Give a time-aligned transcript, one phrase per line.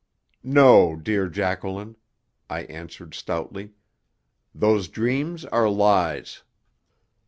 [0.41, 1.95] "No, dear Jacqueline,"
[2.49, 3.73] I answered stoutly.
[4.51, 6.41] "Those dreams are lies."